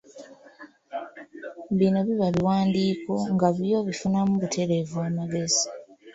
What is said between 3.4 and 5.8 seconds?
byo obifunamu butereevu amagezi